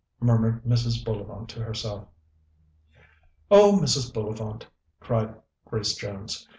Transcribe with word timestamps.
murmured 0.19 0.63
Mrs. 0.63 1.05
Bullivant 1.05 1.47
to 1.49 1.63
herself. 1.63 2.07
"Oh, 3.51 3.73
Mrs. 3.79 4.11
Bullivant!" 4.11 4.65
cried 4.99 5.35
Grace 5.65 5.93
Jones. 5.93 6.49